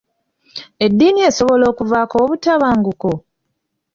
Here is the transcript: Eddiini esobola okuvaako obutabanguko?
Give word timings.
Eddiini 0.85 1.19
esobola 1.29 1.63
okuvaako 1.71 2.15
obutabanguko? 2.23 3.11